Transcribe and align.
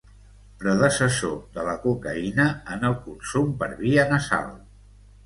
Predecessor 0.61 1.35
de 1.57 1.65
la 1.67 1.75
cocaïna 1.83 2.45
en 2.77 2.87
el 2.89 2.97
consum 3.05 3.53
per 3.61 3.69
via 3.83 4.07
nasal. 4.15 4.49